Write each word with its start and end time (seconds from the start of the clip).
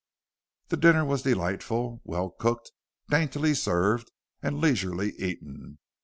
The 0.69 0.77
dinner 0.77 1.05
was 1.05 1.21
delightful, 1.21 2.01
well 2.03 2.31
cooked, 2.31 2.71
daintily 3.11 3.53
served, 3.53 4.11
and 4.41 4.59
leisurely 4.59 5.11
eaten. 5.19 5.77